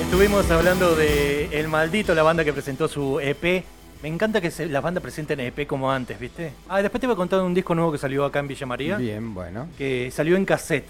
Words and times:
Estuvimos 0.00 0.50
hablando 0.50 0.94
de 0.94 1.48
El 1.58 1.68
Maldito, 1.68 2.14
la 2.14 2.22
banda 2.22 2.44
que 2.44 2.52
presentó 2.52 2.88
su 2.88 3.20
EP. 3.20 3.64
Me 4.02 4.08
encanta 4.08 4.40
que 4.40 4.50
se, 4.50 4.66
las 4.66 4.82
bandas 4.82 5.02
presenten 5.02 5.38
EP 5.40 5.66
como 5.66 5.90
antes, 5.92 6.18
¿viste? 6.18 6.52
Ah, 6.68 6.82
después 6.82 7.00
te 7.00 7.06
voy 7.06 7.14
a 7.14 7.16
contar 7.16 7.40
un 7.40 7.54
disco 7.54 7.74
nuevo 7.74 7.92
que 7.92 7.98
salió 7.98 8.24
acá 8.24 8.40
en 8.40 8.48
Villa 8.48 8.66
María. 8.66 8.96
Bien, 8.96 9.32
bueno. 9.32 9.68
Que 9.78 10.10
salió 10.10 10.36
en 10.36 10.44
cassette. 10.44 10.86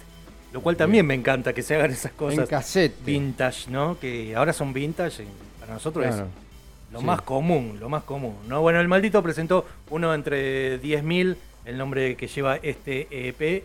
Lo 0.51 0.61
cual 0.61 0.75
también 0.77 1.05
me 1.05 1.13
encanta 1.13 1.53
que 1.53 1.61
se 1.61 1.75
hagan 1.75 1.91
esas 1.91 2.11
cosas. 2.13 2.39
En 2.39 2.45
cassette. 2.47 2.93
Vintage, 3.05 3.69
¿no? 3.69 3.97
Que 3.99 4.35
ahora 4.35 4.53
son 4.53 4.73
vintage. 4.73 5.23
y 5.23 5.27
Para 5.59 5.73
nosotros 5.73 6.05
Claro. 6.05 6.23
es 6.25 6.93
lo 6.93 6.99
Sí. 6.99 7.05
más 7.05 7.21
común, 7.21 7.77
lo 7.79 7.89
más 7.89 8.03
común. 8.03 8.35
¿no? 8.47 8.61
Bueno, 8.61 8.79
el 8.79 8.87
maldito 8.87 9.21
presentó 9.23 9.65
uno 9.89 10.13
entre 10.13 10.79
10.000, 10.79 11.37
el 11.65 11.77
nombre 11.77 12.15
que 12.15 12.27
lleva 12.27 12.57
este 12.57 13.07
EP, 13.29 13.63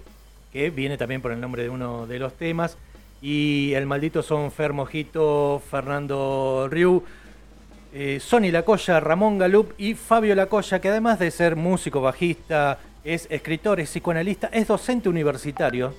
que 0.52 0.70
viene 0.70 0.96
también 0.96 1.20
por 1.20 1.32
el 1.32 1.40
nombre 1.40 1.62
de 1.62 1.68
uno 1.68 2.06
de 2.06 2.18
los 2.18 2.34
temas. 2.34 2.76
Y 3.20 3.72
el 3.74 3.86
maldito 3.86 4.22
son 4.22 4.50
Fer 4.52 4.72
Mojito, 4.72 5.60
Fernando 5.70 6.68
Riu, 6.70 7.02
eh, 7.92 8.18
Sonny 8.20 8.50
Lacoya, 8.50 9.00
Ramón 9.00 9.38
Galup 9.38 9.72
y 9.78 9.94
Fabio 9.94 10.34
Lacoya, 10.34 10.80
que 10.80 10.88
además 10.88 11.18
de 11.18 11.30
ser 11.30 11.56
músico, 11.56 12.00
bajista, 12.00 12.78
es 13.02 13.26
escritor, 13.30 13.80
es 13.80 13.90
psicoanalista, 13.90 14.48
es 14.52 14.68
docente 14.68 15.08
universitario. 15.08 15.94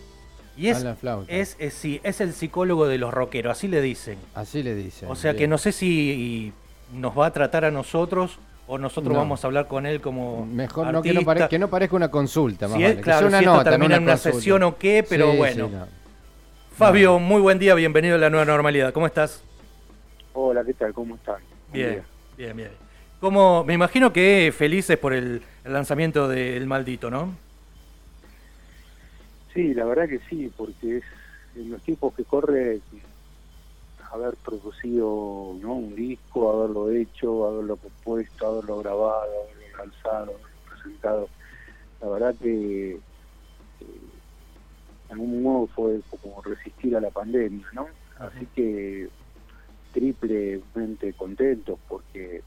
Y 0.55 0.67
es, 0.67 0.85
es, 1.29 1.55
es, 1.57 1.73
sí, 1.73 2.01
es 2.03 2.19
el 2.19 2.33
psicólogo 2.33 2.85
de 2.87 2.97
los 2.97 3.13
rockeros, 3.13 3.51
así 3.57 3.67
le 3.69 3.81
dicen. 3.81 4.17
Así 4.35 4.61
le 4.61 4.75
dicen. 4.75 5.09
O 5.09 5.15
sea 5.15 5.33
que 5.33 5.47
no 5.47 5.57
sé 5.57 5.71
si 5.71 6.51
nos 6.93 7.17
va 7.17 7.27
a 7.27 7.31
tratar 7.33 7.63
a 7.65 7.71
nosotros 7.71 8.39
o 8.67 8.77
nosotros 8.77 9.13
No. 9.13 9.19
vamos 9.19 9.43
a 9.43 9.47
hablar 9.47 9.67
con 9.67 9.85
él 9.85 10.01
como 10.01 10.45
Mejor 10.45 10.91
no 10.91 11.01
que, 11.01 11.13
no 11.13 11.19
artista. 11.21 11.33
pare- 11.33 11.49
que 11.49 11.59
no 11.59 11.69
parezca 11.69 11.95
una 11.95 12.11
consulta, 12.11 12.67
más 12.67 12.77
Si 12.77 12.83
es, 12.83 12.95
que 12.97 13.01
claro, 13.01 13.19
sea 13.19 13.27
una 13.29 13.39
si 13.39 13.45
nota, 13.45 13.77
no 13.77 13.85
una 13.85 13.95
consulta. 13.97 14.17
sesión 14.17 14.63
o 14.63 14.77
qué, 14.77 15.05
pero 15.07 15.31
Sí, 15.31 15.37
bueno. 15.37 15.67
sí, 15.67 15.73
no. 15.75 15.98
Fabio, 16.79 17.19
muy 17.19 17.41
buen 17.41 17.59
día, 17.59 17.75
bienvenido 17.75 18.15
a 18.15 18.17
la 18.17 18.29
nueva 18.29 18.45
normalidad. 18.45 18.93
¿Cómo 18.93 19.05
estás? 19.05 19.43
Hola, 20.31 20.63
¿qué 20.63 20.73
tal? 20.73 20.93
¿Cómo 20.93 21.15
están? 21.15 21.41
Bien, 21.73 22.03
bien, 22.37 22.55
bien. 22.55 22.71
Como, 23.19 23.65
me 23.65 23.73
imagino 23.73 24.13
que 24.13 24.53
felices 24.57 24.97
por 24.97 25.11
el, 25.11 25.41
el 25.65 25.73
lanzamiento 25.73 26.29
del 26.29 26.65
maldito, 26.67 27.11
¿no? 27.11 27.35
Sí, 29.53 29.73
la 29.73 29.83
verdad 29.83 30.07
que 30.07 30.21
sí, 30.29 30.49
porque 30.55 30.99
es 30.99 31.03
en 31.57 31.69
los 31.69 31.81
tiempos 31.81 32.13
que 32.15 32.23
corre 32.23 32.79
haber 34.13 34.35
producido 34.35 35.57
¿no? 35.59 35.73
un 35.73 35.93
disco, 35.97 36.49
haberlo 36.49 36.91
hecho, 36.91 37.45
haberlo 37.45 37.75
compuesto, 37.75 38.47
haberlo 38.47 38.79
grabado, 38.79 39.29
haberlo 39.51 39.77
lanzado, 39.79 40.31
haberlo 40.31 40.47
presentado. 40.69 41.29
La 41.99 42.07
verdad 42.07 42.35
que 42.41 42.99
de 45.09 45.13
algún 45.13 45.43
modo 45.43 45.67
fue 45.67 45.99
como 46.21 46.41
resistir 46.43 46.95
a 46.95 47.01
la 47.01 47.09
pandemia, 47.09 47.67
¿no? 47.73 47.87
Así 48.19 48.45
que 48.55 49.09
triplemente 49.91 51.13
contentos 51.13 51.79
porque 51.87 52.43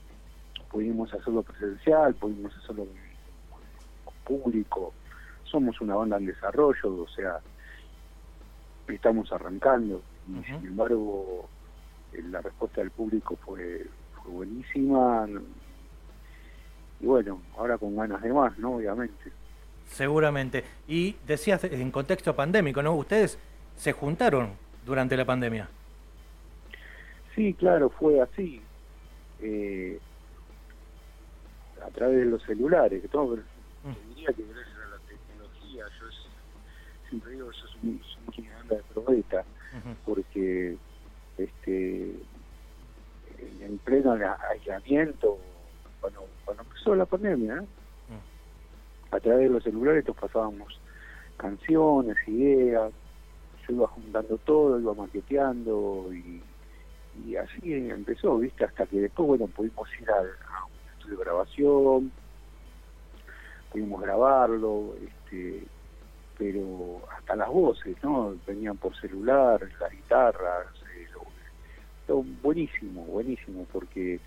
pudimos 0.70 1.12
hacerlo 1.12 1.42
presencial, 1.42 2.14
pudimos 2.14 2.56
hacerlo 2.56 2.86
con 4.04 4.14
público, 4.24 4.94
somos 5.44 5.80
una 5.80 5.96
banda 5.96 6.18
en 6.18 6.26
desarrollo, 6.26 7.02
o 7.02 7.08
sea, 7.08 7.40
estamos 8.86 9.32
arrancando 9.32 10.02
y 10.28 10.44
sin 10.44 10.66
embargo 10.66 11.48
eh, 12.12 12.22
la 12.30 12.40
respuesta 12.40 12.80
del 12.80 12.90
público 12.90 13.36
fue, 13.44 13.86
fue 14.14 14.32
buenísima 14.32 15.26
y 17.00 17.06
bueno, 17.06 17.42
ahora 17.58 17.76
con 17.78 17.96
ganas 17.96 18.22
de 18.22 18.32
más, 18.32 18.56
¿no? 18.58 18.76
Obviamente. 18.76 19.32
Seguramente. 19.92 20.64
Y 20.88 21.16
decías 21.26 21.62
en 21.64 21.90
contexto 21.90 22.34
pandémico, 22.34 22.82
¿no? 22.82 22.94
Ustedes 22.94 23.38
se 23.76 23.92
juntaron 23.92 24.50
durante 24.84 25.16
la 25.16 25.24
pandemia. 25.24 25.68
Sí, 27.34 27.54
claro, 27.54 27.90
fue 27.90 28.20
así. 28.20 28.60
Eh, 29.40 29.98
a 31.84 31.90
través 31.90 32.18
de 32.18 32.24
los 32.26 32.42
celulares, 32.42 33.02
que 33.02 33.08
todo, 33.08 33.36
Mm. 33.36 34.08
diría 34.14 34.28
que 34.32 34.42
gracias 34.44 34.76
a 34.76 34.90
la 34.90 34.98
tecnología, 35.08 35.84
yo 36.00 36.08
es- 36.08 37.08
siempre 37.08 37.32
digo, 37.32 37.50
yo 37.50 37.66
soy, 37.66 38.00
somos 38.14 38.38
una 38.38 38.56
banda 38.58 38.76
de 38.76 38.82
probeta, 38.94 39.44
porque 40.04 40.76
este 41.38 42.02
en- 43.38 43.62
en 43.62 43.78
pleno 43.78 44.12
aislamiento, 44.50 45.38
cuando, 46.00 46.28
cuando 46.44 46.62
empezó 46.62 46.94
la 46.94 47.06
pandemia, 47.06 47.56
¿eh? 47.56 47.66
A 49.12 49.20
través 49.20 49.44
de 49.44 49.50
los 49.50 49.62
celulares 49.62 50.06
nos 50.06 50.16
pasábamos 50.16 50.80
canciones, 51.36 52.16
ideas, 52.26 52.92
yo 53.68 53.74
iba 53.74 53.86
juntando 53.88 54.38
todo, 54.38 54.80
iba 54.80 54.94
maqueteando 54.94 56.08
y, 56.12 56.42
y 57.26 57.36
así 57.36 57.74
empezó, 57.74 58.38
¿viste? 58.38 58.64
Hasta 58.64 58.86
que 58.86 59.00
después, 59.00 59.28
bueno, 59.28 59.46
pudimos 59.48 59.88
ir 60.00 60.10
a, 60.10 60.20
un 60.20 60.98
estudio 60.98 61.18
de 61.18 61.24
grabación, 61.24 62.12
pudimos 63.70 64.02
grabarlo, 64.02 64.94
este 65.00 65.64
pero 66.38 67.02
hasta 67.16 67.36
las 67.36 67.48
voces, 67.50 67.94
¿no? 68.02 68.34
Venían 68.46 68.76
por 68.78 68.96
celular, 68.96 69.60
las 69.78 69.92
guitarras, 69.92 70.66
eh, 70.96 71.06
todo 72.06 72.24
buenísimo, 72.42 73.04
buenísimo, 73.04 73.66
porque 73.70 74.18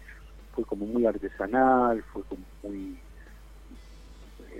fue 0.53 0.63
como 0.63 0.85
muy 0.85 1.05
artesanal, 1.05 2.03
fue 2.13 2.21
como 2.23 2.43
muy 2.63 2.97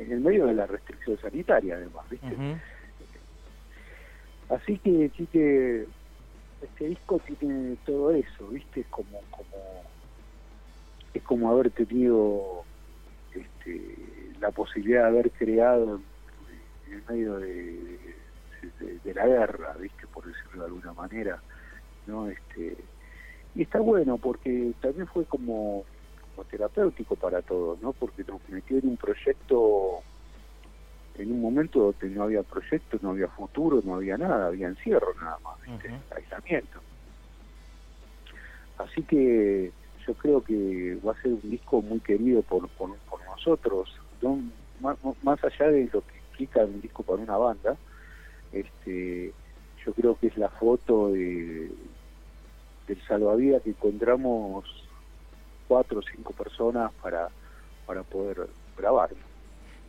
en 0.02 0.12
el 0.12 0.20
medio 0.22 0.46
de 0.48 0.54
la 0.54 0.66
restricción 0.68 1.18
sanitaria 1.20 1.76
además, 1.76 2.08
¿viste? 2.10 2.28
Así 4.50 4.78
que 4.80 5.12
sí 5.16 5.28
que 5.28 5.88
este 6.62 6.86
disco 6.88 7.20
tiene 7.20 7.78
todo 7.86 8.12
eso, 8.12 8.48
¿viste? 8.50 8.82
Es 8.82 8.88
como, 8.88 9.22
como 9.30 9.84
es 11.14 11.24
como 11.24 11.50
haber 11.52 11.72
tenido 11.72 12.66
este, 13.32 14.34
la 14.40 14.52
posibilidad 14.52 15.04
de 15.04 15.08
haber 15.08 15.32
creado 15.32 16.02
en 16.88 16.94
el 16.94 17.04
medio 17.08 17.38
de, 17.38 17.98
de- 18.80 19.00
de 19.00 19.14
la 19.14 19.26
guerra, 19.28 19.74
¿viste? 19.78 20.08
Por 20.08 20.26
decirlo 20.28 20.62
de 20.64 20.68
alguna 20.68 20.94
manera, 20.94 21.42
¿no? 22.06 22.30
Este, 22.30 22.90
y 23.54 23.62
está 23.64 23.80
bueno 23.80 24.18
porque 24.18 24.74
también 24.82 25.08
fue 25.08 25.26
como, 25.26 25.86
como 26.36 26.48
terapéutico 26.48 27.16
para 27.16 27.42
todos, 27.42 27.82
¿no? 27.82 27.94
Porque 27.94 28.24
nos 28.24 28.42
metió 28.50 28.78
en 28.78 28.90
un 28.90 28.98
proyecto 28.98 30.02
en 31.18 31.32
un 31.32 31.42
momento 31.42 31.80
donde 31.80 32.14
no 32.14 32.24
había 32.24 32.44
proyecto, 32.44 32.98
no 33.02 33.12
había 33.12 33.30
futuro, 33.30 33.82
no 33.86 33.96
había 33.96 34.18
nada, 34.18 34.48
había 34.48 34.68
encierro 34.68 35.14
nada 35.16 35.40
más, 35.44 35.62
¿viste? 35.62 35.90
Aislamiento. 36.14 36.80
Así 38.78 39.02
que 39.04 39.72
yo 40.06 40.14
creo 40.16 40.42
que 40.44 40.98
va 41.06 41.14
a 41.14 41.22
ser 41.22 41.32
un 41.32 41.50
disco 41.50 41.82
muy 41.82 42.02
querido 42.02 42.42
por, 42.42 42.68
por, 42.70 42.96
por 42.98 43.24
nosotros, 43.26 43.98
¿no? 44.22 44.42
más, 44.82 44.98
más 45.24 45.42
allá 45.44 45.72
de 45.72 45.90
lo 45.92 46.02
que 46.02 46.18
implica 46.32 46.66
un 46.66 46.82
disco 46.82 47.04
para 47.04 47.22
una 47.22 47.38
banda, 47.38 47.78
este, 48.52 49.34
yo 49.86 49.94
creo 49.94 50.18
que 50.20 50.28
es 50.28 50.38
la 50.38 50.50
foto 50.50 51.12
de, 51.12 51.72
del 52.88 53.02
salvavidas 53.08 53.64
que 53.64 53.70
encontramos 53.70 54.85
cuatro 55.68 56.00
o 56.00 56.02
cinco 56.02 56.34
personas 56.34 56.92
para, 57.02 57.30
para 57.86 58.04
poder 58.04 58.48
grabarlo. 58.78 59.18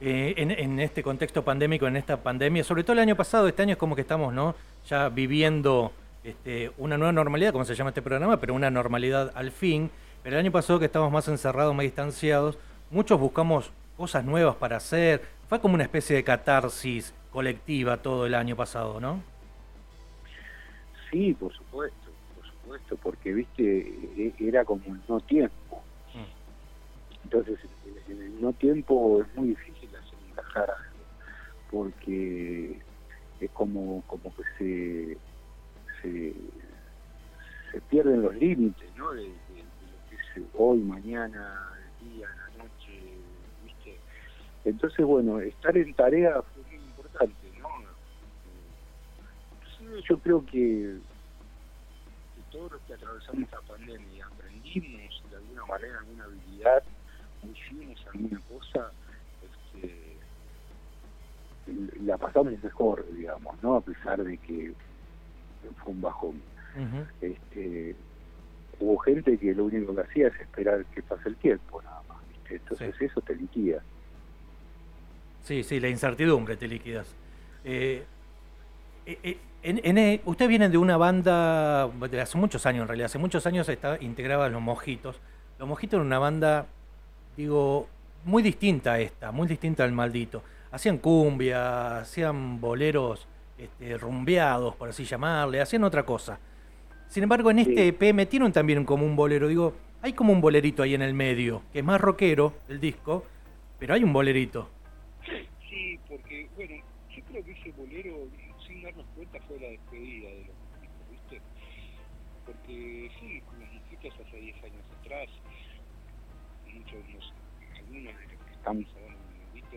Eh, 0.00 0.34
en, 0.36 0.50
en 0.50 0.78
este 0.80 1.02
contexto 1.02 1.42
pandémico, 1.42 1.86
en 1.86 1.96
esta 1.96 2.18
pandemia, 2.22 2.62
sobre 2.64 2.82
todo 2.84 2.92
el 2.94 2.98
año 2.98 3.16
pasado, 3.16 3.48
este 3.48 3.62
año 3.62 3.72
es 3.72 3.78
como 3.78 3.94
que 3.94 4.02
estamos, 4.02 4.34
¿no? 4.34 4.54
Ya 4.88 5.08
viviendo 5.08 5.90
este, 6.22 6.70
una 6.76 6.98
nueva 6.98 7.12
normalidad, 7.12 7.52
como 7.52 7.64
se 7.64 7.74
llama 7.74 7.90
este 7.90 8.02
programa, 8.02 8.38
pero 8.38 8.52
una 8.54 8.70
normalidad 8.70 9.32
al 9.34 9.50
fin. 9.50 9.90
Pero 10.22 10.36
el 10.36 10.40
año 10.40 10.52
pasado 10.52 10.78
que 10.78 10.86
estábamos 10.86 11.12
más 11.12 11.28
encerrados, 11.28 11.74
más 11.74 11.84
distanciados, 11.84 12.58
muchos 12.90 13.18
buscamos 13.18 13.70
cosas 13.96 14.24
nuevas 14.24 14.56
para 14.56 14.76
hacer. 14.76 15.22
Fue 15.48 15.60
como 15.60 15.74
una 15.74 15.84
especie 15.84 16.16
de 16.16 16.24
catarsis 16.24 17.14
colectiva 17.30 17.96
todo 17.98 18.26
el 18.26 18.34
año 18.34 18.56
pasado, 18.56 19.00
¿no? 19.00 19.22
Sí, 21.10 21.32
por 21.34 21.52
supuesto, 21.54 22.10
por 22.34 22.46
supuesto, 22.46 22.96
porque 22.96 23.32
viste, 23.32 23.62
e- 24.18 24.34
era 24.40 24.64
como 24.64 24.82
el 24.86 25.00
no 25.08 25.20
tiempo. 25.20 25.54
Entonces, 27.26 27.58
en 28.06 28.22
el 28.22 28.40
no 28.40 28.52
tiempo 28.52 29.20
es 29.20 29.34
muy 29.34 29.48
difícil 29.48 29.90
hacer 29.96 30.16
encajar 30.30 30.72
porque 31.72 32.80
es 33.40 33.50
como, 33.50 34.04
como 34.06 34.32
que 34.36 34.44
se, 34.56 35.18
se, 37.72 37.80
pierden 37.90 38.22
los 38.22 38.36
límites, 38.36 38.94
¿no? 38.94 39.12
De, 39.12 39.24
lo 39.24 40.08
que 40.08 40.14
es 40.14 40.46
hoy, 40.54 40.78
mañana, 40.78 41.68
el 42.00 42.08
día, 42.08 42.28
la 42.28 42.62
noche, 42.62 42.92
¿viste? 43.64 43.98
Entonces, 44.64 45.04
bueno, 45.04 45.40
estar 45.40 45.76
en 45.76 45.92
tarea 45.94 46.40
fue 46.42 46.62
muy 46.62 46.76
importante, 46.76 47.50
¿no? 47.58 47.68
Yo 50.08 50.16
creo 50.20 50.46
que, 50.46 51.00
todos 52.52 52.70
los 52.70 52.80
que 52.82 52.94
atravesamos 52.94 53.50
la 53.50 53.60
pandemia 53.62 54.26
aprendimos 54.26 55.22
de 55.28 55.36
alguna 55.36 55.66
manera 55.66 55.98
alguna 55.98 56.24
habilidad 56.24 56.84
hicimos 57.52 58.04
alguna 58.12 58.40
cosa, 58.48 58.90
este, 59.66 60.16
la 62.04 62.16
pasamos 62.16 62.62
mejor, 62.62 63.04
digamos, 63.12 63.62
¿no? 63.62 63.76
A 63.76 63.80
pesar 63.80 64.22
de 64.22 64.36
que 64.38 64.72
fue 65.82 65.92
un 65.92 66.00
bajón. 66.00 66.42
este, 67.20 67.96
hubo 68.78 68.98
gente 68.98 69.38
que 69.38 69.54
lo 69.54 69.64
único 69.64 69.94
que 69.94 70.02
hacía 70.02 70.28
es 70.28 70.40
esperar 70.40 70.84
que 70.86 71.02
pase 71.02 71.28
el 71.28 71.36
tiempo 71.36 71.80
nada 71.82 72.02
más, 72.08 72.18
¿viste? 72.28 72.56
entonces 72.56 72.94
eso 73.00 73.20
te 73.22 73.34
liquida. 73.34 73.82
Sí, 75.42 75.62
sí, 75.62 75.80
la 75.80 75.88
incertidumbre 75.88 76.56
te 76.56 76.68
liquidas. 76.68 77.14
Eh, 77.64 78.04
eh, 79.06 79.18
eh 79.22 79.38
en, 79.62 80.20
ustedes 80.26 80.48
vienen 80.48 80.70
de 80.70 80.78
una 80.78 80.96
banda 80.96 81.88
de 81.88 82.20
hace 82.20 82.38
muchos 82.38 82.66
años, 82.66 82.82
en 82.82 82.88
realidad, 82.88 83.06
hace 83.06 83.18
muchos 83.18 83.46
años 83.46 83.68
está, 83.68 83.96
integraba 84.00 84.48
Los 84.48 84.62
Mojitos. 84.62 85.20
Los 85.58 85.68
Mojitos 85.68 85.94
era 85.94 86.04
una 86.04 86.20
banda, 86.20 86.66
digo, 87.36 87.88
muy 88.24 88.42
distinta 88.42 88.94
a 88.94 89.00
esta, 89.00 89.32
muy 89.32 89.48
distinta 89.48 89.84
al 89.84 89.92
Maldito. 89.92 90.42
Hacían 90.70 90.98
cumbia, 90.98 91.98
hacían 91.98 92.60
boleros 92.60 93.26
este, 93.56 93.96
rumbeados, 93.96 94.74
por 94.76 94.88
así 94.88 95.04
llamarle, 95.04 95.60
hacían 95.60 95.84
otra 95.84 96.04
cosa. 96.04 96.38
Sin 97.08 97.22
embargo, 97.22 97.50
en 97.50 97.60
este 97.60 97.88
EP 97.88 98.12
metieron 98.12 98.52
también 98.52 98.84
como 98.84 99.06
un 99.06 99.14
bolero. 99.16 99.48
Digo, 99.48 99.74
hay 100.02 100.12
como 100.12 100.32
un 100.32 100.40
bolerito 100.40 100.82
ahí 100.82 100.94
en 100.94 101.02
el 101.02 101.14
medio, 101.14 101.62
que 101.72 101.78
es 101.78 101.84
más 101.84 102.00
rockero 102.00 102.54
el 102.68 102.80
disco, 102.80 103.24
pero 103.78 103.94
hay 103.94 104.02
un 104.02 104.12
bolerito. 104.12 104.68
Sí, 105.68 105.98
porque, 106.08 106.48
bueno, 106.56 106.74
yo 107.14 107.22
creo 107.24 107.44
que 107.44 107.52
ese 107.52 107.72
bolero 107.72 108.26
darnos 108.86 109.06
cuenta 109.14 109.38
fue 109.46 109.58
la 109.60 109.68
despedida 109.68 110.30
de 110.30 110.44
los 110.46 110.56
mosquitos, 110.56 111.10
¿viste? 111.10 111.40
Porque 112.44 113.10
sí, 113.20 113.40
con 113.42 113.60
los 113.60 113.72
mosquitos 113.72 114.14
hace 114.26 114.36
10 114.36 114.64
años 114.64 114.84
atrás, 115.00 115.28
muchos, 116.72 117.14
los, 117.14 117.34
algunos 117.78 118.04
de 118.04 118.26
los 118.36 118.44
que 118.44 118.55
estamos 118.66 118.84
en 118.96 119.04
el 119.04 119.16
mosquito, 119.44 119.76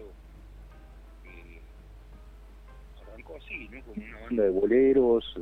eh, 1.26 1.62
arrancó 3.08 3.38
así, 3.38 3.70
¿no? 3.70 3.84
Como 3.84 4.04
una 4.04 4.22
banda 4.22 4.44
de 4.44 4.50
boleros, 4.50 5.40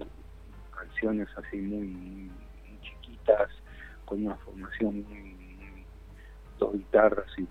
canciones 0.77 1.29
así 1.37 1.55
muy, 1.55 1.87
muy, 1.87 2.31
chiquitas, 2.81 3.49
con 4.03 4.25
una 4.25 4.35
formación 4.35 5.01
muy, 5.07 5.85
dos 6.59 6.73
guitarras 6.73 7.27
y 7.37 7.47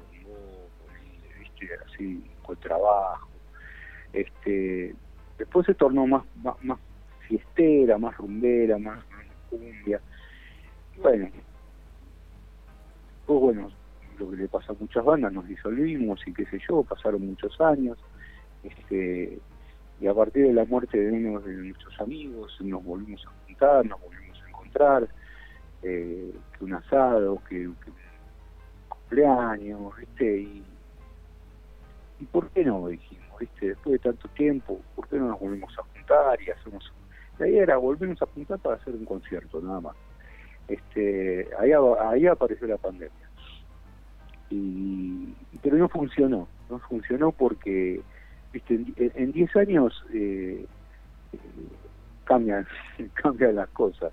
¿viste? 1.40 1.70
Así, 1.86 2.30
con 2.42 2.56
trabajo. 2.56 3.30
Este, 4.12 4.94
Después 5.38 5.64
se 5.64 5.74
tornó 5.74 6.06
más, 6.06 6.24
más, 6.62 6.78
fiestera, 7.26 7.96
más 7.96 8.14
rumbera, 8.18 8.76
más, 8.78 9.02
cumbia. 9.48 10.00
Bueno, 11.00 11.30
pues 13.26 13.40
bueno, 13.40 13.70
lo 14.18 14.30
que 14.30 14.36
le 14.36 14.48
pasa 14.48 14.72
a 14.72 14.76
muchas 14.78 15.04
bandas, 15.04 15.32
nos 15.32 15.46
disolvimos 15.46 16.20
y 16.26 16.32
qué 16.32 16.46
sé 16.46 16.58
yo, 16.68 16.82
pasaron 16.82 17.26
muchos 17.26 17.60
años. 17.60 17.98
Este, 18.62 19.38
y 20.00 20.06
a 20.06 20.14
partir 20.14 20.46
de 20.46 20.52
la 20.52 20.64
muerte 20.64 20.98
de 20.98 21.12
uno 21.12 21.40
de 21.40 21.52
nuestros 21.54 22.00
amigos 22.00 22.56
nos 22.60 22.84
volvimos 22.84 23.24
a 23.26 23.46
juntar, 23.46 23.86
nos 23.86 24.00
volvimos 24.00 24.42
a 24.42 24.48
encontrar, 24.48 25.08
eh, 25.82 26.32
que 26.56 26.64
un 26.64 26.74
asado, 26.74 27.42
que, 27.48 27.68
un 27.68 27.76
cumpleaños, 28.88 29.96
¿viste? 29.96 30.40
Y, 30.40 30.64
¿Y 32.18 32.24
por 32.24 32.48
qué 32.50 32.64
no? 32.64 32.88
Dijimos 32.88 33.26
Después 33.60 33.92
de 33.92 33.98
tanto 33.98 34.28
tiempo, 34.28 34.80
¿por 34.94 35.08
qué 35.08 35.16
no 35.16 35.28
nos 35.28 35.40
volvemos 35.40 35.72
a 35.78 35.82
juntar 35.82 36.40
y 36.40 36.50
hacemos... 36.50 36.92
La 37.38 37.46
idea 37.46 37.64
era 37.64 37.76
volvernos 37.76 38.22
a 38.22 38.26
juntar 38.26 38.58
para 38.60 38.76
hacer 38.76 38.94
un 38.94 39.04
concierto, 39.04 39.60
nada 39.60 39.80
más. 39.80 39.96
Este, 40.68 41.48
ahí, 41.58 41.70
ahí 42.00 42.26
apareció 42.26 42.66
la 42.66 42.78
pandemia. 42.78 43.25
Y, 44.50 45.34
pero 45.62 45.76
no 45.76 45.88
funcionó, 45.88 46.48
no 46.70 46.78
funcionó 46.80 47.32
porque 47.32 48.00
viste 48.52 48.80
en 48.96 49.32
10 49.32 49.56
años 49.56 50.04
eh, 50.12 50.64
cambian, 52.24 52.66
cambian 53.14 53.56
las 53.56 53.68
cosas 53.70 54.12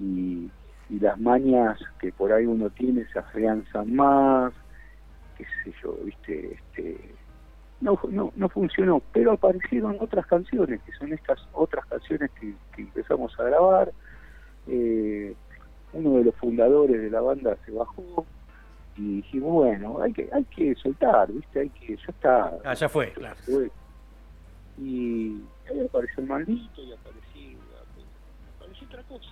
y, 0.00 0.50
y 0.90 0.98
las 0.98 1.18
mañas 1.20 1.78
que 2.00 2.12
por 2.12 2.32
ahí 2.32 2.46
uno 2.46 2.70
tiene 2.70 3.06
se 3.12 3.18
afianzan 3.18 3.94
más, 3.94 4.52
qué 5.36 5.44
sé 5.62 5.72
yo, 5.82 5.96
viste, 6.04 6.54
este 6.54 7.14
no, 7.80 7.98
no, 8.10 8.32
no 8.34 8.48
funcionó, 8.48 9.00
pero 9.12 9.32
aparecieron 9.32 9.96
otras 10.00 10.26
canciones, 10.26 10.80
que 10.82 10.92
son 10.92 11.12
estas 11.12 11.38
otras 11.52 11.86
canciones 11.86 12.30
que, 12.32 12.54
empezamos 12.76 13.38
a 13.38 13.44
grabar. 13.44 13.92
Eh, 14.66 15.34
uno 15.92 16.18
de 16.18 16.24
los 16.24 16.34
fundadores 16.34 17.00
de 17.00 17.10
la 17.10 17.20
banda 17.20 17.56
se 17.64 17.72
bajó 17.72 18.26
y 18.98 19.16
dijimos, 19.18 19.52
bueno, 19.52 20.02
hay 20.02 20.12
que 20.12 20.28
hay 20.32 20.44
que 20.44 20.74
soltar, 20.74 21.30
¿viste? 21.32 21.60
Hay 21.60 21.70
que, 21.70 21.96
ya 21.96 22.08
está. 22.08 22.58
Ah, 22.64 22.74
ya 22.74 22.88
fue, 22.88 23.12
claro. 23.12 23.36
Y 24.76 25.40
ahí 25.70 25.86
apareció 25.86 26.22
el 26.22 26.26
maldito 26.26 26.82
y 26.82 26.92
apareció, 26.92 27.58
apareció 28.56 28.86
otra 28.88 29.02
cosa. 29.04 29.30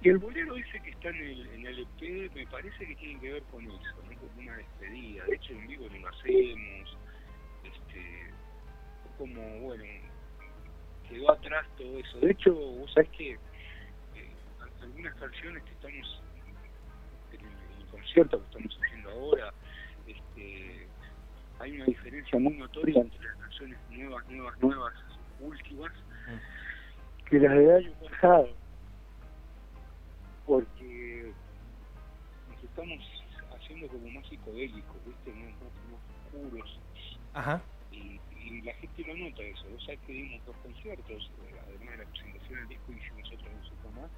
Y 0.00 0.08
el 0.08 0.18
bolero 0.18 0.56
ese 0.56 0.80
que 0.80 0.90
está 0.90 1.08
en 1.10 1.16
el, 1.16 1.46
en 1.54 1.66
el 1.66 1.78
EP 1.80 2.34
me 2.34 2.46
parece 2.46 2.86
que 2.86 2.94
tiene 2.96 3.20
que 3.20 3.32
ver 3.32 3.42
con 3.44 3.64
eso, 3.64 3.96
¿no? 4.04 4.18
como 4.18 4.40
una 4.40 4.56
despedida. 4.56 5.24
De 5.24 5.34
hecho, 5.36 5.52
en 5.52 5.66
vivo 5.66 5.86
no 5.90 5.98
lo 5.98 6.08
hacemos. 6.08 6.96
Este, 7.64 8.32
como, 9.16 9.60
bueno, 9.60 9.84
quedó 11.08 11.32
atrás 11.32 11.66
todo 11.76 11.98
eso. 11.98 12.18
De 12.18 12.30
hecho, 12.30 12.54
vos 12.54 12.92
sabés 12.92 13.10
que 13.10 13.32
eh, 13.32 13.38
algunas 14.80 15.14
canciones 15.16 15.62
que 15.64 15.70
estamos 15.70 16.22
en 17.36 17.46
el, 17.46 17.86
concierto 17.90 18.38
que 18.38 18.44
estamos 18.44 18.78
haciendo 18.82 19.10
ahora, 19.10 19.52
este, 20.06 20.88
hay 21.58 21.76
una 21.76 21.84
diferencia 21.86 22.38
muy 22.38 22.54
notoria 22.54 23.00
entre 23.00 23.24
las 23.24 23.36
canciones 23.36 23.78
nuevas, 23.90 24.28
nuevas, 24.28 24.60
nuevas, 24.60 24.94
últimas, 25.40 25.92
que 27.26 27.38
las 27.38 27.56
de 27.56 27.74
año 27.74 27.92
pasado 28.08 28.48
porque 30.48 31.30
nos 32.48 32.64
estamos 32.64 32.98
haciendo 33.54 33.86
como 33.88 34.08
más 34.08 34.26
psicodélicos, 34.26 34.96
¿viste? 35.04 35.32
Más, 35.32 35.52
más, 35.60 36.00
oscuros. 36.24 36.80
Ajá. 37.34 37.62
Y, 37.92 38.18
la 38.62 38.72
gente 38.72 39.04
lo 39.06 39.14
nota 39.14 39.42
eso. 39.42 39.68
Vos 39.70 39.84
sabés 39.84 40.00
que 40.06 40.12
dimos 40.14 40.44
dos 40.46 40.56
conciertos, 40.62 41.30
eh, 41.44 41.60
además 41.66 41.98
de 41.98 42.04
la 42.04 42.10
presentación 42.10 42.60
del 42.60 42.68
disco, 42.68 42.92
hicimos 42.92 43.32
otra 43.32 43.50
música 43.50 43.90
más. 44.00 44.10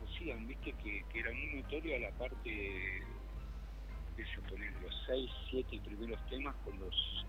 Decían, 0.00 0.46
¿viste? 0.46 0.72
Que, 0.82 1.04
que 1.10 1.20
era 1.20 1.32
muy 1.32 1.62
notorio 1.62 1.98
la 1.98 2.10
parte, 2.12 2.50
de 2.50 4.24
poner 4.48 4.72
los 4.82 4.94
seis, 5.06 5.30
siete 5.50 5.80
primeros 5.84 6.18
temas 6.28 6.54
con 6.64 6.78
los 6.80 7.24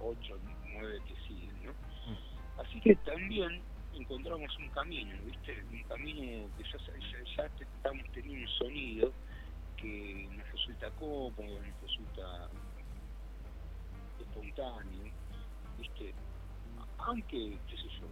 ocho, 0.00 0.38
nueve 0.72 0.98
que 1.06 1.14
siguen, 1.26 1.64
¿no? 1.64 1.72
Mm. 1.72 2.60
Así 2.60 2.80
que 2.80 2.96
también 2.96 3.62
encontramos 3.94 4.56
un 4.58 4.68
camino, 4.70 5.16
¿viste? 5.24 5.62
Un 5.70 5.82
camino 5.84 6.48
que 6.56 6.64
ya, 6.64 7.36
ya, 7.36 7.44
estamos 7.46 8.04
teniendo 8.12 8.42
un 8.42 8.56
sonido 8.58 9.12
que 9.76 10.28
nos 10.32 10.50
resulta 10.52 10.90
cómodo, 10.92 11.32
nos 11.38 11.82
resulta 11.82 12.50
espontáneo, 14.20 15.12
¿viste? 15.78 16.14
Aunque, 16.98 17.58
qué 17.68 17.76
sé 17.76 17.88
yo, 18.00 18.06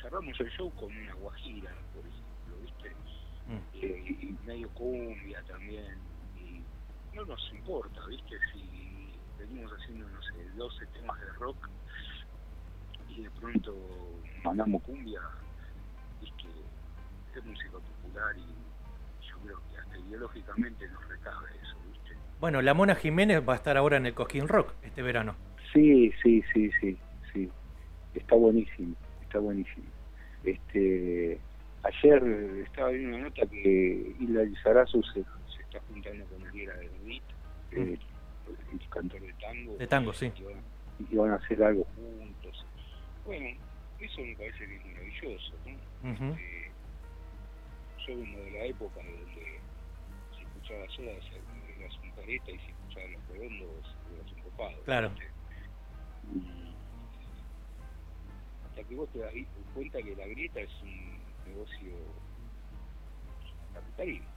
cerramos 0.00 0.38
el 0.40 0.50
show 0.50 0.70
con 0.74 0.94
una 0.96 1.14
guajira, 1.14 1.70
por 1.94 2.04
ejemplo, 2.06 2.56
¿viste? 2.62 2.90
Mm. 3.46 3.58
Eh, 3.74 4.16
y 4.20 4.46
medio 4.46 4.68
cumbia 4.70 5.42
también, 5.44 5.98
y 6.36 6.62
no 7.14 7.24
nos 7.24 7.52
importa, 7.52 8.00
¿viste? 8.06 8.36
Si 8.52 9.12
venimos 9.38 9.72
haciendo, 9.72 10.08
no 10.08 10.22
sé, 10.22 10.48
12 10.56 10.86
temas 10.86 11.20
de 11.20 11.26
rock, 11.32 11.68
de 13.22 13.30
pronto 13.30 13.74
mandamos 14.44 14.82
cumbia, 14.82 15.20
es 16.22 16.30
que 16.32 16.48
es 17.38 17.44
música 17.44 17.72
popular 17.72 18.36
y 18.36 19.26
yo 19.26 19.36
creo 19.44 19.60
que 19.70 19.78
hasta 19.78 19.98
ideológicamente 19.98 20.88
nos 20.88 21.08
recabe 21.08 21.48
eso, 21.60 21.76
¿viste? 21.86 22.16
Bueno, 22.40 22.62
la 22.62 22.74
Mona 22.74 22.94
Jiménez 22.94 23.42
va 23.46 23.54
a 23.54 23.56
estar 23.56 23.76
ahora 23.76 23.96
en 23.96 24.06
el 24.06 24.14
Cosquín 24.14 24.46
Rock 24.46 24.72
este 24.82 25.02
verano. 25.02 25.34
Sí, 25.72 26.12
sí, 26.22 26.42
sí, 26.52 26.70
sí, 26.80 26.98
sí. 27.32 27.50
Está 28.14 28.36
buenísimo, 28.36 28.94
está 29.28 29.38
buenísimo. 29.38 29.86
Este, 30.42 31.38
ayer 31.82 32.22
estaba 32.66 32.88
viendo 32.88 33.16
una 33.16 33.28
nota 33.28 33.46
que 33.46 34.14
Hilda 34.18 34.42
Lizarazu 34.42 35.02
se, 35.02 35.22
se 35.54 35.62
está 35.62 35.80
juntando 35.88 36.24
con 36.26 36.46
Ariela 36.48 36.74
de 36.76 36.88
David, 36.88 37.22
mm. 37.72 37.76
el, 37.76 37.98
cantor 38.88 39.20
de 39.20 39.32
tango. 39.34 39.76
De 39.76 39.86
tango, 39.86 40.12
sí. 40.14 40.32
Y 41.10 41.14
van 41.14 41.30
a 41.30 41.34
hacer 41.34 41.62
algo 41.62 41.86
juntos. 41.94 42.64
Bueno, 43.26 43.46
eso 44.00 44.20
me 44.22 44.34
parece 44.36 44.66
que 44.66 44.76
es 44.76 44.86
maravilloso, 44.86 45.52
¿no? 45.66 46.30
Este, 46.30 46.72
yo 48.06 48.18
vengo 48.18 48.38
de 48.40 48.50
la 48.52 48.64
época 48.64 48.96
donde 48.96 49.60
se 50.34 50.42
escuchaba 50.42 50.88
sola 50.88 51.10
eras 51.10 51.98
un 52.02 52.10
careta 52.12 52.50
y 52.50 52.58
se 52.58 52.70
escuchaban 52.70 53.12
los 53.12 53.28
redondos 53.28 53.96
eras 54.14 54.32
un 54.32 54.40
copado. 54.40 54.82
Claro. 54.84 55.12
Y 56.34 56.67
hasta 58.78 58.88
que 58.88 58.94
vos 58.94 59.08
te 59.12 59.18
das 59.18 59.32
cuenta 59.74 59.98
que 60.00 60.14
la 60.14 60.26
grieta 60.26 60.60
es 60.60 60.70
un 60.82 61.52
negocio 61.52 61.90
capitalista. 63.74 64.28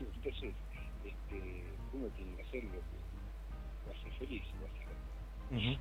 Entonces, 0.00 0.54
este, 1.04 1.64
uno 1.94 2.06
tiene 2.08 2.36
que 2.36 2.42
hacer 2.42 2.64
lo 2.64 2.70
que 2.70 3.86
lo 3.86 3.92
hace 3.92 4.18
feliz, 4.18 4.42
básicamente. 4.60 5.80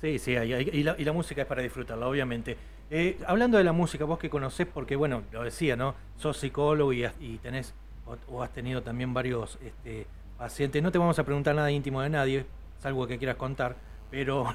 Sí, 0.00 0.18
sí, 0.18 0.32
y, 0.32 0.82
la, 0.82 0.96
y 0.98 1.04
la 1.04 1.12
música 1.12 1.42
es 1.42 1.48
para 1.48 1.62
disfrutarla, 1.62 2.08
obviamente. 2.08 2.56
Eh, 2.90 3.18
hablando 3.26 3.58
de 3.58 3.64
la 3.64 3.72
música, 3.72 4.04
vos 4.04 4.18
que 4.18 4.30
conocés, 4.30 4.66
porque 4.66 4.96
bueno, 4.96 5.24
lo 5.32 5.42
decía, 5.42 5.76
¿no? 5.76 5.94
Sos 6.16 6.38
psicólogo 6.38 6.92
y, 6.92 7.04
y 7.20 7.38
tenés, 7.38 7.74
o, 8.28 8.42
has 8.42 8.52
tenido 8.52 8.82
también 8.82 9.12
varios 9.12 9.58
este, 9.62 10.06
pacientes. 10.38 10.82
No 10.82 10.90
te 10.90 10.98
vamos 10.98 11.18
a 11.18 11.24
preguntar 11.24 11.54
nada 11.54 11.70
íntimo 11.70 12.00
de 12.00 12.10
nadie, 12.10 12.46
salvo 12.80 13.06
que 13.06 13.18
quieras 13.18 13.36
contar, 13.36 13.76
pero, 14.14 14.54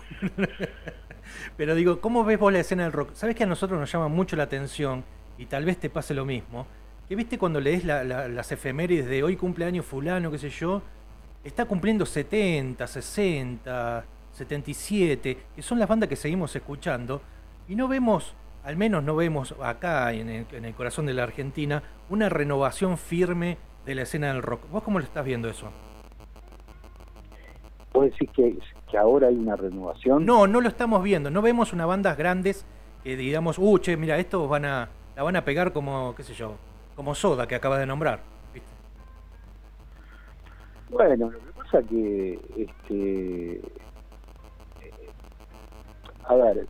pero 1.58 1.76
digo, 1.76 2.00
¿cómo 2.00 2.24
ves 2.24 2.40
vos 2.40 2.54
la 2.54 2.60
escena 2.60 2.84
del 2.84 2.94
rock? 2.94 3.10
Sabes 3.14 3.36
que 3.36 3.44
a 3.44 3.48
nosotros 3.48 3.78
nos 3.78 3.92
llama 3.92 4.08
mucho 4.08 4.38
la 4.38 4.44
atención, 4.44 5.04
y 5.38 5.48
tal 5.48 5.66
vez 5.66 5.78
te 5.78 5.90
pase 5.90 6.14
lo 6.14 6.24
mismo, 6.24 6.66
que 7.10 7.16
viste 7.18 7.38
cuando 7.38 7.60
lees 7.60 7.84
la, 7.84 8.06
las 8.06 8.52
efemérides 8.54 9.08
de 9.08 9.22
hoy 9.22 9.36
cumpleaños 9.36 9.86
fulano, 9.86 10.32
qué 10.32 10.38
sé 10.38 10.50
yo, 10.50 10.82
está 11.44 11.66
cumpliendo 11.66 12.06
70, 12.06 12.88
60, 12.88 14.06
77, 14.32 15.38
que 15.54 15.62
son 15.62 15.78
las 15.78 15.90
bandas 15.90 16.08
que 16.08 16.16
seguimos 16.16 16.56
escuchando, 16.56 17.22
y 17.68 17.76
no 17.76 17.90
vemos, 17.90 18.36
al 18.64 18.78
menos 18.78 19.04
no 19.04 19.18
vemos 19.18 19.54
acá 19.62 20.14
en 20.14 20.30
el, 20.30 20.74
corazón 20.74 21.06
de 21.06 21.14
la 21.14 21.24
Argentina, 21.24 21.84
una 22.10 22.30
renovación 22.30 22.98
firme 22.98 23.58
de 23.86 23.96
la 23.96 24.04
escena 24.04 24.32
del 24.32 24.42
rock. 24.42 24.70
¿Vos 24.72 24.84
cómo 24.84 25.00
lo 25.00 25.06
estás 25.06 25.26
viendo 25.26 25.50
eso? 25.50 25.70
¿Puedes 28.00 28.14
decir 28.14 28.30
que, 28.30 28.58
que 28.90 28.98
ahora 28.98 29.28
hay 29.28 29.36
una 29.36 29.58
renovación? 29.58 30.26
No, 30.26 30.48
no 30.48 30.62
lo 30.62 30.70
estamos 30.70 31.04
viendo. 31.04 31.30
No 31.30 31.42
vemos 31.42 31.74
unas 31.74 31.86
bandas 31.86 32.18
grandes 32.18 32.66
que 33.04 33.18
digamos, 33.18 33.58
uh, 33.60 33.78
che, 33.78 33.98
mira, 33.98 34.18
estos 34.18 34.48
van 34.48 34.64
a, 34.64 34.88
la 35.18 35.24
van 35.24 35.36
a 35.36 35.44
pegar 35.44 35.74
como, 35.74 36.16
qué 36.16 36.24
sé 36.24 36.34
yo, 36.34 36.56
como 36.96 37.14
Soda 37.14 37.46
que 37.46 37.56
acaba 37.56 37.78
de 37.78 37.86
nombrar. 37.86 38.22
Bueno, 40.90 41.30
lo 41.30 41.40
que 41.40 41.52
pasa 41.58 41.84
que, 41.90 42.40
este, 42.56 43.62
a 46.24 46.36
ver, 46.36 46.68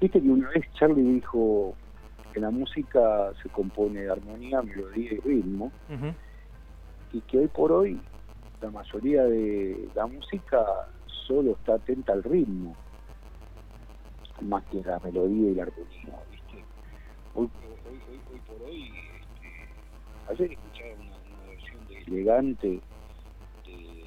viste 0.00 0.22
que 0.22 0.28
una 0.28 0.48
vez 0.50 0.64
Charlie 0.74 1.14
dijo 1.14 1.74
que 2.32 2.38
la 2.38 2.50
música 2.50 3.32
se 3.42 3.48
compone 3.48 4.02
de 4.02 4.12
armonía, 4.12 4.62
melodía 4.62 5.14
y 5.14 5.18
ritmo, 5.18 5.72
y 7.12 7.20
que 7.22 7.38
hoy 7.38 7.48
por 7.48 7.72
hoy 7.72 8.00
la 8.64 8.70
mayoría 8.70 9.24
de 9.24 9.90
la 9.94 10.06
música 10.06 10.64
solo 11.26 11.52
está 11.52 11.74
atenta 11.74 12.14
al 12.14 12.22
ritmo, 12.22 12.74
más 14.40 14.64
que 14.64 14.82
la 14.82 14.98
melodía 15.00 15.50
y 15.50 15.54
la 15.54 15.62
armonía, 15.64 16.18
¿viste? 16.30 16.64
Hoy, 17.34 17.50
por 18.46 18.62
hoy, 18.62 18.90
este, 19.20 20.32
ayer 20.32 20.52
escuchaba 20.52 20.94
una, 20.94 21.46
versión 21.46 21.86
de 21.88 21.98
Elegante 22.04 22.80
de 23.66 24.04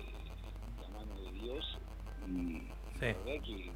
La 0.82 0.90
mano 0.90 1.16
de 1.22 1.32
Dios 1.34 1.80
y 2.28 2.62
la 3.00 3.08
verdad 3.08 3.44
que 3.46 3.72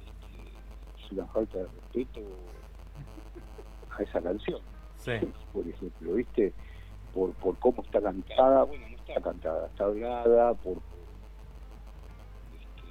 este, 0.00 1.04
es 1.04 1.12
una 1.12 1.26
falta 1.26 1.58
de 1.58 1.64
respeto 1.64 2.20
a 3.90 4.02
esa 4.02 4.22
canción, 4.22 4.60
por 5.52 5.68
ejemplo, 5.68 6.14
¿viste? 6.14 6.54
Por, 7.12 7.32
por 7.34 7.58
cómo 7.58 7.82
está 7.82 8.00
cantada, 8.00 8.64
bueno, 8.64 8.95
está 9.16 9.30
cantada, 9.30 9.66
está 9.68 9.84
hablada, 9.84 10.54
por, 10.54 10.76
este, 12.54 12.90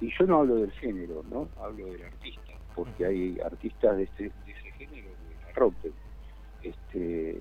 y 0.00 0.12
yo 0.16 0.26
no 0.26 0.38
hablo 0.38 0.56
del 0.56 0.70
género, 0.72 1.24
¿no? 1.30 1.48
Hablo 1.60 1.86
del 1.86 2.04
artista, 2.04 2.52
porque 2.74 3.04
hay 3.04 3.40
artistas 3.40 3.96
de, 3.96 4.04
este, 4.04 4.24
de 4.24 4.52
ese 4.52 4.70
género 4.72 5.08
que 5.08 5.46
la 5.46 5.52
rompen. 5.54 5.92
Este, 6.62 7.40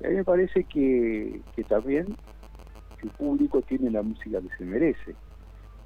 y 0.00 0.06
a 0.06 0.08
mí 0.10 0.16
me 0.16 0.24
parece 0.24 0.64
que, 0.64 1.40
que 1.56 1.64
también 1.64 2.14
el 3.02 3.10
público 3.10 3.62
tiene 3.62 3.90
la 3.90 4.02
música 4.02 4.40
que 4.40 4.56
se 4.56 4.64
merece 4.64 5.14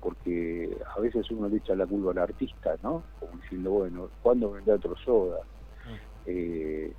porque 0.01 0.77
a 0.97 1.01
veces 1.01 1.31
uno 1.31 1.49
le 1.49 1.59
echa 1.59 1.77
la 1.77 1.87
culpa 1.87 2.11
al 2.11 2.19
artista, 2.19 2.77
¿no? 2.83 3.05
Como 3.21 3.41
diciendo, 3.41 3.71
bueno, 3.71 4.11
¿cuándo 4.21 4.51
vendrá 4.51 4.75
otro 4.75 4.97
Soda? 4.97 5.39
Mm. 5.85 5.97
Eh, 6.27 6.93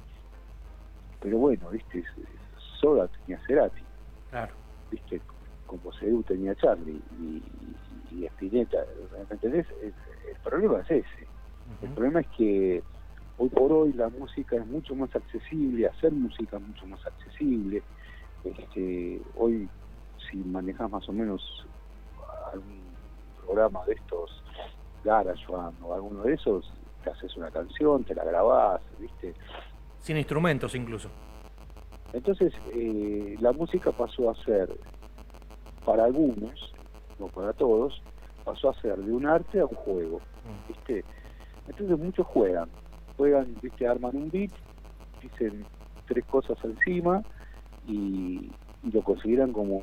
pero 1.20 1.38
bueno, 1.38 1.70
viste, 1.70 2.02
Soda 2.84 3.08
tenía 3.08 3.40
Cerati, 3.48 3.82
claro. 4.30 4.54
viste, 4.92 5.22
como 5.68 5.94
Sedu 5.94 6.22
tenía 6.24 6.54
Charlie 6.56 7.02
y, 7.18 7.42
y, 8.12 8.26
Spinetta, 8.26 8.80
¿me 9.30 9.34
entendés? 9.34 9.66
El, 9.82 9.94
problema 10.44 10.82
es 10.82 10.92
ese. 10.92 11.28
El 11.82 11.90
problema 11.92 12.20
es 12.20 12.28
que 12.36 12.84
hoy 13.38 13.48
por 13.48 13.72
hoy 13.72 13.94
la 13.94 14.10
música 14.10 14.58
es 14.58 14.68
mucho 14.68 14.94
más 14.96 15.16
accesible, 15.16 15.88
hacer 15.88 16.12
música 16.12 16.58
es 16.58 16.64
mucho 16.64 16.86
más 16.88 17.00
accesible. 17.08 17.82
Este, 18.44 19.22
hoy, 19.38 19.70
si 20.30 20.38
manejas 20.40 20.92
más 20.92 21.08
o 21.08 21.14
menos 21.14 21.66
algún 22.52 22.82
programa 23.46 23.86
de 23.86 23.94
estos 23.94 24.44
GarageBand 25.06 25.82
o 25.82 25.94
alguno 25.94 26.24
de 26.24 26.34
esos, 26.34 26.70
te 27.06 27.12
haces 27.12 27.34
una 27.38 27.50
canción, 27.50 28.04
te 28.04 28.14
la 28.14 28.26
grabás, 28.26 28.82
¿viste? 29.00 29.34
Sin 30.00 30.18
instrumentos 30.18 30.76
incluso. 30.76 31.10
Entonces, 32.14 32.54
eh, 32.74 33.36
la 33.40 33.52
música 33.52 33.92
pasó 33.92 34.30
a 34.30 34.36
ser, 34.36 34.70
para 35.84 36.06
algunos, 36.06 36.74
no 37.20 37.28
para 37.28 37.54
todos, 37.54 38.02
pasó 38.44 38.70
a 38.70 38.82
ser 38.82 38.98
de 38.98 39.12
un 39.12 39.26
arte 39.26 39.60
a 39.60 39.66
un 39.66 39.76
juego, 39.76 40.20
mm. 40.44 40.68
¿viste? 40.70 41.06
Entonces 41.68 41.98
muchos 41.98 42.28
juegan, 42.28 42.70
juegan, 43.18 43.56
¿viste? 43.62 43.88
Arman 43.88 44.16
un 44.16 44.30
beat, 44.30 44.52
dicen 45.22 45.66
tres 46.08 46.26
cosas 46.26 46.58
encima 46.64 47.24
y, 47.88 48.52
y 48.84 48.92
lo 48.92 49.02
consideran 49.02 49.52
como 49.54 49.78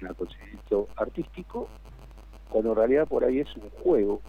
un 0.00 0.08
acontecimiento 0.08 0.88
artístico 0.96 1.68
cuando 2.48 2.70
en 2.70 2.76
realidad 2.76 3.06
por 3.06 3.24
ahí 3.24 3.40
es 3.40 3.56
un 3.56 3.70
juego, 3.82 4.20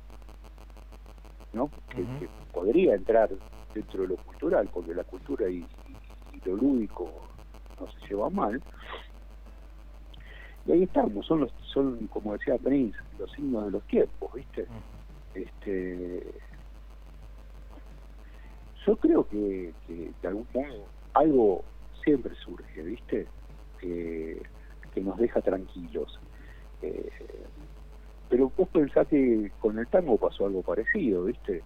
¿no? 1.53 1.69
Que, 1.89 2.05
podría 2.53 2.95
entrar 2.95 3.29
dentro 3.73 4.01
de 4.01 4.09
lo 4.09 4.17
cultural, 4.17 4.69
porque 4.73 4.93
la 4.93 5.03
cultura 5.03 5.49
y, 5.49 5.65
lo 6.45 6.55
lúdico 6.55 7.28
no 7.79 7.91
se 7.91 8.07
lleva 8.07 8.29
mal. 8.29 8.62
Y 10.65 10.71
ahí 10.71 10.83
estamos, 10.83 11.25
son 11.25 11.41
los, 11.41 11.51
son 11.74 12.07
como 12.07 12.33
decía 12.33 12.57
Prince, 12.57 12.98
los 13.17 13.31
signos 13.31 13.65
de 13.65 13.71
los 13.71 13.83
tiempos, 13.88 14.33
¿viste? 14.33 14.67
Este 15.33 16.24
yo 18.86 18.95
creo 18.95 19.27
que, 19.27 19.74
de 19.88 20.27
algún 20.27 20.48
modo 20.53 20.86
algo 21.13 21.63
siempre 22.03 22.33
surge, 22.36 22.81
¿viste? 22.81 23.27
Que, 23.79 24.41
que 24.93 25.01
nos 25.01 25.17
deja 25.17 25.41
tranquilos. 25.41 26.19
Eh, 26.81 27.09
pero 28.29 28.51
vos 28.55 28.69
pensás 28.69 29.07
que 29.07 29.51
con 29.59 29.77
el 29.79 29.88
tango 29.88 30.17
pasó 30.17 30.45
algo 30.45 30.62
parecido, 30.62 31.25
¿viste? 31.25 31.63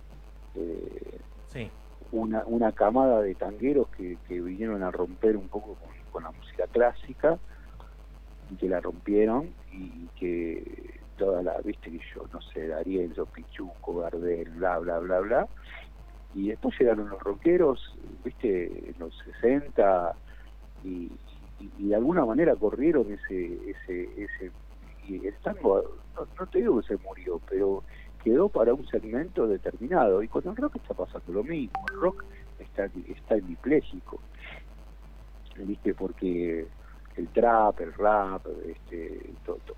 Eh, 0.55 1.19
sí. 1.47 1.69
Una, 2.13 2.43
una 2.45 2.71
camada 2.71 3.21
de 3.21 3.33
tangueros 3.33 3.87
que, 3.89 4.17
que 4.27 4.39
vinieron 4.39 4.83
a 4.83 4.91
romper 4.91 5.35
un 5.35 5.47
poco 5.49 5.77
con, 6.11 6.23
la 6.23 6.29
música 6.29 6.67
clásica 6.67 7.39
y 8.51 8.55
que 8.55 8.69
la 8.69 8.79
rompieron 8.79 9.49
y 9.71 10.07
que 10.19 11.01
toda 11.17 11.41
la, 11.41 11.59
viste 11.61 11.89
que 11.89 11.99
yo, 12.13 12.25
no 12.31 12.39
sé, 12.41 12.71
Ariel, 12.71 13.15
Pichuco, 13.33 13.99
Gardel, 13.99 14.49
bla, 14.51 14.77
bla, 14.77 14.99
bla, 14.99 15.19
bla. 15.21 15.47
Y 16.35 16.49
después 16.49 16.79
llegaron 16.79 17.09
los 17.09 17.19
rockeros, 17.19 17.97
viste, 18.23 18.89
en 18.89 18.95
los 18.99 19.17
60 19.41 20.15
y, 20.83 21.11
y, 21.59 21.87
de 21.87 21.95
alguna 21.95 22.25
manera 22.25 22.55
corrieron 22.55 23.11
ese, 23.11 23.59
ese, 23.69 24.23
ese 24.23 24.51
y 25.07 25.27
el 25.27 25.35
tango, 25.43 25.83
no, 26.15 26.47
te 26.47 26.59
digo 26.59 26.79
que 26.81 26.87
se 26.87 27.03
murió, 27.03 27.41
pero 27.49 27.83
quedó 28.23 28.49
para 28.49 28.73
un 28.73 28.87
segmento 28.87 29.47
determinado. 29.47 30.23
Y 30.23 30.27
con 30.27 30.47
el 30.47 30.55
rock 30.55 30.77
está 30.77 30.93
pasando 30.93 31.33
lo 31.33 31.43
mismo. 31.43 31.85
El 31.91 31.99
rock 31.99 32.23
está, 32.59 32.89
está 33.07 33.35
hemipléjico. 33.35 34.19
¿Viste? 35.57 35.93
Porque 35.93 36.67
el 37.15 37.27
trap, 37.29 37.79
el 37.81 37.93
rap, 37.93 38.45
este, 38.65 39.33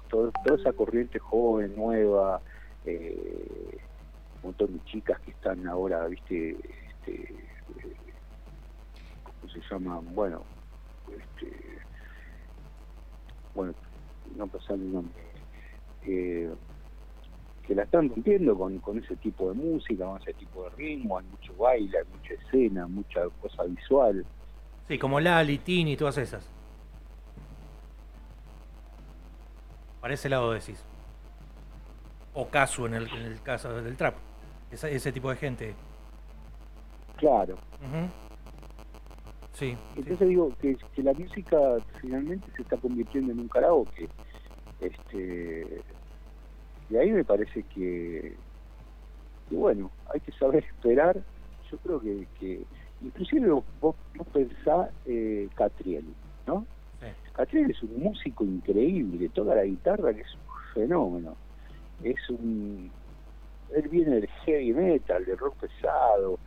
toda 0.10 0.32
esa 0.58 0.72
corriente 0.74 1.20
joven, 1.20 1.75
nueva, 1.75 2.42
eh, 2.86 3.78
un 4.36 4.42
montón 4.52 4.74
de 4.74 4.84
chicas 4.86 5.20
que 5.22 5.32
están 5.32 5.68
ahora, 5.68 6.08
¿viste? 6.08 6.52
Este, 6.52 7.14
eh, 7.14 7.96
¿Cómo 9.24 9.52
se 9.52 9.60
llaman? 9.70 10.14
Bueno, 10.14 10.44
este, 11.10 11.52
bueno, 13.54 13.74
no 14.36 14.48
pasar 14.48 14.75
el 14.75 14.94
nombre, 14.94 15.24
eh, 16.04 16.54
que 17.65 17.75
la 17.75 17.84
están 17.84 18.10
rompiendo 18.10 18.57
con, 18.57 18.77
con 18.79 19.00
ese 19.00 19.15
tipo 19.17 19.50
de 19.50 19.55
música, 19.55 20.05
con 20.05 20.22
ese 20.22 20.34
tipo 20.34 20.63
de 20.63 20.69
ritmo, 20.72 21.17
hay 21.17 21.25
mucho 21.25 21.53
baile, 21.55 21.98
hay 21.98 22.05
mucha 22.12 22.34
escena, 22.34 22.88
mucha 22.88 23.22
cosa 23.41 23.63
visual. 23.63 24.25
Sí, 24.88 25.00
como 25.00 25.19
Lali, 25.19 25.57
Tini 25.57 25.93
y 25.93 25.98
todas 25.98 26.17
esas. 26.17 26.50
Para 30.00 30.13
ese 30.13 30.29
lado 30.29 30.51
decís. 30.51 30.84
O 32.34 32.48
Casu 32.48 32.86
en 32.86 32.93
el, 32.93 33.07
en 33.07 33.25
el 33.25 33.41
caso 33.41 33.81
del 33.81 33.98
trap. 33.98 34.15
Ese, 34.69 34.93
ese 34.93 35.12
tipo 35.12 35.29
de 35.29 35.36
gente. 35.38 35.74
Claro. 37.17 37.57
Sí. 39.53 39.75
Entonces 39.95 40.27
digo 40.27 40.51
que, 40.62 40.75
que, 40.93 41.01
la 41.01 41.13
música 41.13 41.57
finalmente 42.01 42.45
se 42.55 42.62
está 42.62 42.77
convirtiendo 42.77 43.31
en 43.31 43.39
un 43.39 43.48
karaoke. 43.48 44.10
Este, 44.81 45.81
Y 46.89 46.98
ahí 46.98 47.12
me 47.12 47.24
parece 47.24 47.63
que, 47.63 48.36
que, 49.50 49.56
bueno, 49.56 49.92
hay 50.13 50.20
que 50.20 50.32
saber 50.34 50.63
esperar. 50.75 51.18
Yo 51.72 51.77
creo 51.80 52.00
que, 52.00 52.27
que 52.39 52.62
inclusive 53.01 53.50
vos, 53.50 53.63
vos, 53.82 53.96
pensás 54.32 54.89
eh, 55.06 55.48
Catriel, 55.56 56.06
¿no? 56.48 56.65
Catriel 57.34 57.70
es 57.70 57.84
un 57.84 58.01
músico 58.01 58.46
increíble, 58.46 59.27
toda 59.30 59.56
la 59.56 59.65
guitarra 59.65 60.13
que 60.13 60.22
es 60.22 60.34
un 60.36 60.74
fenómeno. 60.74 61.36
Es 62.01 62.30
un 62.30 62.89
él 63.74 63.89
viene 63.89 64.15
del 64.15 64.27
heavy 64.46 64.74
metal, 64.74 65.25
del 65.25 65.38
rock 65.38 65.56
pesado, 65.56 66.39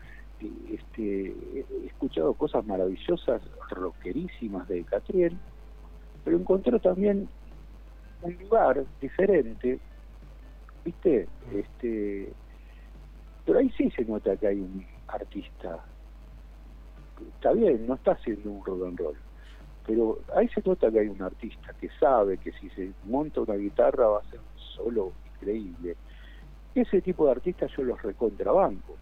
este, 0.71 1.35
he 1.55 1.87
escuchado 1.87 2.33
cosas 2.35 2.65
maravillosas, 2.65 3.43
rockerísimas 3.71 4.69
de 4.69 4.85
Catriel, 4.85 5.37
pero 6.25 6.37
encontró 6.37 6.79
también 6.79 7.29
un 8.23 8.35
lugar 8.35 8.85
diferente, 9.01 9.81
¿viste? 10.89 11.29
Este, 11.53 12.33
pero 13.45 13.59
ahí 13.59 13.71
sí 13.77 13.91
se 13.91 14.05
nota 14.07 14.37
que 14.37 14.47
hay 14.47 14.61
un 14.61 14.87
artista. 15.07 15.85
Está 17.35 17.53
bien, 17.53 17.87
no 17.87 17.95
está 17.95 18.13
haciendo 18.13 18.51
un 18.51 18.65
rock 18.65 18.87
and 18.87 18.99
roll, 18.99 19.17
pero 19.87 20.19
ahí 20.35 20.49
se 20.49 20.63
nota 20.65 20.91
que 20.91 21.01
hay 21.01 21.09
un 21.09 21.21
artista 21.21 21.75
que 21.79 21.91
sabe 22.01 22.39
que 22.39 22.53
si 22.53 22.71
se 22.71 22.93
monta 23.05 23.43
una 23.43 23.55
guitarra 23.55 24.07
va 24.07 24.21
a 24.21 24.31
ser 24.31 24.39
un 24.39 24.61
solo 24.77 25.13
increíble. 25.35 25.97
Ese 26.75 27.03
tipo 27.03 27.27
de 27.27 27.33
artistas 27.33 27.71
yo 27.77 27.83
los 27.83 28.01
recontrabanco. 28.01 28.97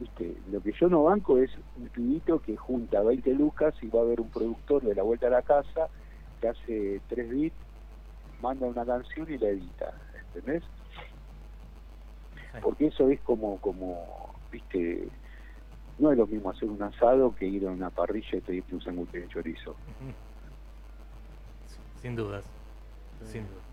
¿Viste? 0.00 0.36
Lo 0.50 0.60
que 0.60 0.72
yo 0.72 0.88
no 0.88 1.04
banco 1.04 1.38
es 1.38 1.50
un 1.76 1.88
pibito 1.88 2.40
que 2.40 2.56
junta 2.56 3.02
20 3.02 3.34
lucas 3.34 3.74
y 3.82 3.88
va 3.88 4.00
a 4.00 4.04
ver 4.04 4.20
un 4.20 4.30
productor 4.30 4.82
de 4.82 4.94
la 4.94 5.02
vuelta 5.02 5.26
a 5.26 5.30
la 5.30 5.42
casa 5.42 5.88
que 6.40 6.48
hace 6.48 7.00
3 7.08 7.30
bits, 7.30 7.56
manda 8.40 8.66
una 8.66 8.84
canción 8.84 9.30
y 9.30 9.38
la 9.38 9.48
edita, 9.48 9.92
¿entendés? 10.38 10.62
Porque 12.62 12.86
eso 12.86 13.08
es 13.08 13.20
como, 13.20 13.58
como, 13.60 14.34
viste, 14.50 15.08
no 15.98 16.10
es 16.10 16.18
lo 16.18 16.26
mismo 16.26 16.50
hacer 16.50 16.68
un 16.68 16.82
asado 16.82 17.34
que 17.34 17.46
ir 17.46 17.66
a 17.66 17.70
una 17.70 17.90
parrilla 17.90 18.38
y 18.38 18.40
pedirte 18.40 18.74
un 18.74 18.82
sándwich 18.82 19.10
de 19.10 19.28
chorizo. 19.28 19.76
Sin 22.00 22.16
dudas, 22.16 22.44
sin 23.24 23.46
dudas. 23.46 23.64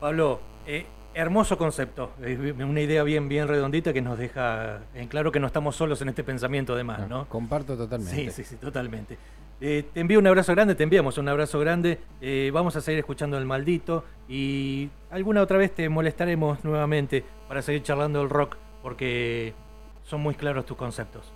Pablo, 0.00 0.40
eh, 0.66 0.86
Hermoso 1.14 1.58
concepto, 1.58 2.12
una 2.18 2.80
idea 2.80 3.02
bien, 3.02 3.28
bien 3.28 3.46
redondita 3.46 3.92
que 3.92 4.00
nos 4.00 4.16
deja 4.16 4.80
en 4.94 5.08
claro 5.08 5.30
que 5.30 5.40
no 5.40 5.46
estamos 5.46 5.76
solos 5.76 6.00
en 6.00 6.08
este 6.08 6.24
pensamiento 6.24 6.74
de 6.74 6.84
más, 6.84 7.06
¿no? 7.06 7.28
Comparto 7.28 7.76
totalmente. 7.76 8.30
Sí, 8.30 8.30
sí, 8.30 8.44
sí, 8.44 8.56
totalmente. 8.56 9.18
Eh, 9.64 9.84
te 9.94 10.00
envío 10.00 10.18
un 10.18 10.26
abrazo 10.26 10.52
grande, 10.54 10.74
te 10.74 10.82
enviamos 10.82 11.18
un 11.18 11.28
abrazo 11.28 11.60
grande. 11.60 12.00
Eh, 12.20 12.50
vamos 12.52 12.74
a 12.74 12.80
seguir 12.80 12.98
escuchando 12.98 13.38
el 13.38 13.44
maldito 13.44 14.04
y 14.28 14.90
alguna 15.08 15.40
otra 15.40 15.56
vez 15.56 15.72
te 15.72 15.88
molestaremos 15.88 16.64
nuevamente 16.64 17.22
para 17.46 17.62
seguir 17.62 17.84
charlando 17.84 18.22
el 18.22 18.28
rock 18.28 18.56
porque 18.82 19.54
son 20.02 20.20
muy 20.20 20.34
claros 20.34 20.66
tus 20.66 20.76
conceptos. 20.76 21.32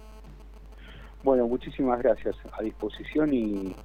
Bueno, 1.22 1.46
muchísimas 1.46 2.00
gracias. 2.02 2.34
A 2.50 2.62
disposición 2.62 3.32
y 3.32 3.76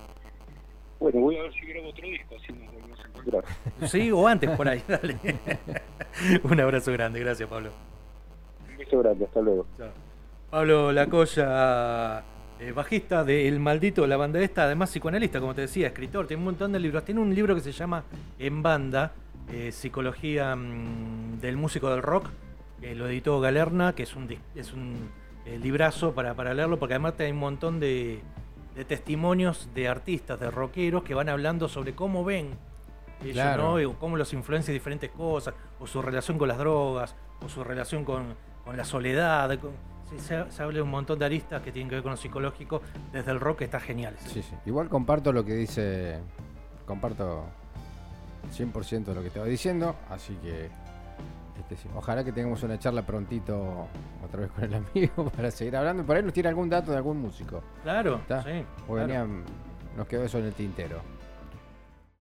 bueno, 0.99 1.19
voy 1.19 1.37
a 1.37 1.43
ver 1.43 1.53
si 1.53 1.59
grabo 1.67 1.89
otro 1.89 2.07
disco, 2.07 2.35
así 2.35 2.51
nos 2.51 2.73
volvemos 2.73 2.99
a 2.99 3.07
encontrar. 3.09 3.43
Sí, 3.87 4.11
o 4.11 4.27
antes 4.27 4.49
por 4.57 4.67
ahí, 4.67 4.81
dale. 4.87 5.17
Un 6.43 6.59
abrazo 6.59 6.91
grande, 6.91 7.19
gracias 7.19 7.47
Pablo. 7.47 7.69
Un 8.71 8.77
beso 8.77 8.97
grande, 8.97 9.23
hasta 9.23 9.39
luego. 9.39 9.67
Pablo 10.49 10.91
Lacoya, 10.91 12.23
eh, 12.61 12.71
bajista 12.71 13.23
de 13.23 13.47
El 13.47 13.59
Maldito, 13.59 14.07
la 14.07 14.17
banda 14.17 14.39
esta, 14.39 14.63
además 14.63 14.89
psicoanalista, 14.89 15.39
como 15.39 15.53
te 15.53 15.61
decía, 15.61 15.87
escritor, 15.87 16.27
tiene 16.27 16.39
un 16.41 16.45
montón 16.45 16.71
de 16.71 16.79
libros. 16.79 17.03
Tiene 17.03 17.21
un 17.21 17.33
libro 17.33 17.55
que 17.55 17.61
se 17.61 17.71
llama 17.71 18.03
En 18.39 18.61
Banda, 18.63 19.13
eh, 19.51 19.71
Psicología 19.71 20.55
mm, 20.55 21.39
del 21.41 21.57
Músico 21.57 21.89
del 21.89 22.01
Rock, 22.01 22.29
que 22.79 22.95
lo 22.95 23.07
editó 23.07 23.39
Galerna, 23.39 23.93
que 23.93 24.03
es 24.03 24.15
un, 24.15 24.27
es 24.55 24.73
un 24.73 25.09
eh, 25.45 25.59
librazo 25.59 26.13
para, 26.13 26.33
para 26.35 26.53
leerlo, 26.53 26.79
porque 26.79 26.93
además 26.93 27.15
hay 27.19 27.31
un 27.31 27.39
montón 27.39 27.79
de 27.79 28.21
de 28.75 28.85
testimonios 28.85 29.69
de 29.73 29.87
artistas, 29.87 30.39
de 30.39 30.49
rockeros 30.49 31.03
que 31.03 31.13
van 31.13 31.29
hablando 31.29 31.67
sobre 31.67 31.93
cómo 31.93 32.23
ven 32.23 32.57
ellos, 33.23 33.57
¿no? 33.57 33.99
cómo 33.99 34.17
los 34.17 34.33
influencia 34.33 34.73
diferentes 34.73 35.11
cosas, 35.11 35.53
o 35.79 35.85
su 35.85 36.01
relación 36.01 36.37
con 36.37 36.47
las 36.47 36.57
drogas, 36.57 37.15
o 37.45 37.49
su 37.49 37.63
relación 37.63 38.03
con, 38.03 38.35
la 38.75 38.85
soledad. 38.85 39.59
Se, 40.19 40.35
habla 40.35 40.75
de 40.75 40.81
un 40.81 40.89
montón 40.89 41.19
de 41.19 41.25
aristas 41.25 41.61
que 41.61 41.71
tienen 41.71 41.89
que 41.89 41.95
ver 41.95 42.03
con 42.03 42.11
lo 42.11 42.17
psicológico. 42.17 42.81
Desde 43.11 43.31
el 43.31 43.39
rock 43.39 43.61
está 43.61 43.79
genial. 43.79 44.15
Sí, 44.19 44.41
sí. 44.41 44.55
Igual 44.65 44.89
comparto 44.89 45.31
lo 45.31 45.43
que 45.43 45.53
dice, 45.53 46.19
comparto 46.85 47.45
100% 48.55 49.05
de 49.05 49.15
lo 49.15 49.23
que 49.23 49.39
va 49.39 49.45
diciendo, 49.45 49.95
así 50.09 50.35
que 50.35 50.69
este, 51.69 51.89
ojalá 51.95 52.23
que 52.23 52.31
tengamos 52.31 52.63
una 52.63 52.77
charla 52.79 53.05
prontito 53.05 53.87
otra 54.25 54.41
vez 54.41 54.51
con 54.51 54.63
el 54.63 54.73
amigo 54.93 55.29
para 55.29 55.51
seguir 55.51 55.75
hablando. 55.75 56.05
Por 56.05 56.17
ahí 56.17 56.23
nos 56.23 56.33
tiene 56.33 56.49
algún 56.49 56.69
dato 56.69 56.91
de 56.91 56.97
algún 56.97 57.21
músico. 57.21 57.61
Claro, 57.83 58.21
sí. 58.43 58.65
Porque 58.87 59.25
nos 59.95 60.07
quedó 60.07 60.23
eso 60.23 60.39
en 60.39 60.45
el 60.45 60.53
tintero. 60.53 61.01